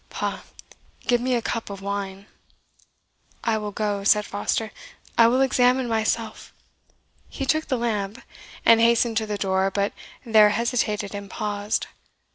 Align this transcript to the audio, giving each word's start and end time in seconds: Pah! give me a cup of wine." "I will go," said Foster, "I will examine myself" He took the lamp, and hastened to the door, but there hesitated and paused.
Pah! 0.09 0.39
give 1.01 1.21
me 1.21 1.35
a 1.35 1.43
cup 1.43 1.69
of 1.69 1.79
wine." 1.79 2.25
"I 3.43 3.59
will 3.59 3.69
go," 3.71 4.03
said 4.03 4.25
Foster, 4.25 4.71
"I 5.15 5.27
will 5.27 5.41
examine 5.41 5.87
myself" 5.87 6.55
He 7.29 7.45
took 7.45 7.67
the 7.67 7.77
lamp, 7.77 8.19
and 8.65 8.81
hastened 8.81 9.17
to 9.17 9.27
the 9.27 9.37
door, 9.37 9.69
but 9.69 9.93
there 10.25 10.49
hesitated 10.49 11.13
and 11.13 11.29
paused. 11.29 11.85